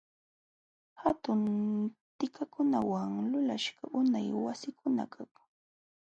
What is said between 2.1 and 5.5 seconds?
tikakunawan lulaśhqam unay wasikunakaq.